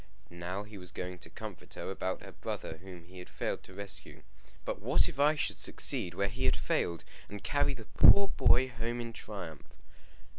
Now 0.31 0.63
he 0.63 0.79
was 0.79 0.89
going 0.91 1.19
to 1.19 1.29
comfort 1.29 1.75
her 1.75 1.91
about 1.91 2.23
her 2.23 2.31
brother 2.31 2.77
whom 2.79 3.03
he 3.03 3.19
had 3.19 3.29
failed 3.29 3.61
to 3.65 3.73
rescue; 3.75 4.23
but 4.65 4.81
what 4.81 5.07
if 5.07 5.19
I 5.19 5.35
should 5.35 5.59
succeed 5.59 6.15
where 6.15 6.27
he 6.27 6.45
had 6.45 6.57
failed, 6.57 7.03
and 7.29 7.43
carry 7.43 7.75
the 7.75 7.85
poor 7.85 8.29
boy 8.29 8.69
home 8.69 8.99
in 8.99 9.13
triumph! 9.13 9.69